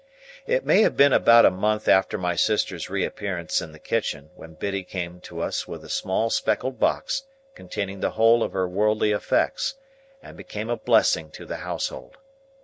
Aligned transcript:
It 0.47 0.65
may 0.65 0.81
have 0.81 0.97
been 0.97 1.13
about 1.13 1.45
a 1.45 1.51
month 1.51 1.87
after 1.87 2.17
my 2.17 2.35
sister's 2.35 2.89
reappearance 2.89 3.61
in 3.61 3.71
the 3.71 3.77
kitchen, 3.77 4.31
when 4.33 4.55
Biddy 4.55 4.83
came 4.83 5.21
to 5.21 5.41
us 5.41 5.67
with 5.67 5.83
a 5.85 5.89
small 5.89 6.31
speckled 6.31 6.79
box 6.79 7.25
containing 7.53 7.99
the 7.99 8.09
whole 8.17 8.41
of 8.41 8.53
her 8.53 8.67
worldly 8.67 9.11
effects, 9.11 9.75
and 10.23 10.35
became 10.35 10.71
a 10.71 10.75
blessing 10.77 11.29
to 11.33 11.45
the 11.45 11.57
household. 11.57 12.17